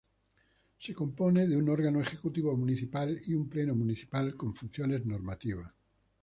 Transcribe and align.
Se 0.79 0.95
compone 0.95 1.45
de 1.45 1.55
un 1.55 1.69
órgano 1.69 2.01
Ejecutivo 2.01 2.57
Municipal 2.57 3.15
y 3.27 3.35
un 3.35 3.47
Pleno 3.47 3.75
Municipal 3.75 4.35
con 4.35 4.55
funciones 4.55 5.05
normativas. 5.05 5.71